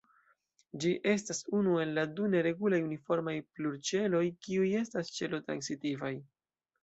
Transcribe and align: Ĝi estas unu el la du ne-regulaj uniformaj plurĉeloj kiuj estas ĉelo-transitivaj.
Ĝi 0.83 0.91
estas 1.09 1.41
unu 1.57 1.75
el 1.81 1.91
la 1.97 2.05
du 2.19 2.29
ne-regulaj 2.35 2.79
uniformaj 2.85 3.35
plurĉeloj 3.59 4.23
kiuj 4.47 4.65
estas 4.79 5.13
ĉelo-transitivaj. 5.19 6.13